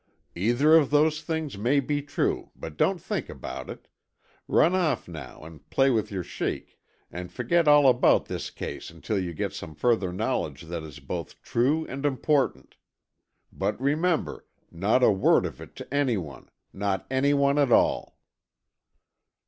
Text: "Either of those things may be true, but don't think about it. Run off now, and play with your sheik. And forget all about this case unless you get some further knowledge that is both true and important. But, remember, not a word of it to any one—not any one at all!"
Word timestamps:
"Either 0.33 0.75
of 0.75 0.89
those 0.89 1.21
things 1.21 1.59
may 1.59 1.79
be 1.79 2.01
true, 2.01 2.49
but 2.55 2.75
don't 2.75 2.97
think 2.99 3.29
about 3.29 3.69
it. 3.69 3.87
Run 4.47 4.73
off 4.73 5.07
now, 5.07 5.43
and 5.43 5.69
play 5.69 5.91
with 5.91 6.09
your 6.11 6.23
sheik. 6.23 6.79
And 7.11 7.31
forget 7.31 7.67
all 7.67 7.87
about 7.87 8.25
this 8.25 8.49
case 8.49 8.89
unless 8.89 9.21
you 9.21 9.31
get 9.35 9.53
some 9.53 9.75
further 9.75 10.11
knowledge 10.11 10.63
that 10.63 10.81
is 10.81 10.99
both 10.99 11.39
true 11.43 11.85
and 11.85 12.03
important. 12.03 12.77
But, 13.53 13.79
remember, 13.79 14.47
not 14.71 15.03
a 15.03 15.11
word 15.11 15.45
of 15.45 15.61
it 15.61 15.75
to 15.75 15.93
any 15.93 16.17
one—not 16.17 17.05
any 17.11 17.35
one 17.35 17.59
at 17.59 17.71
all!" 17.71 18.17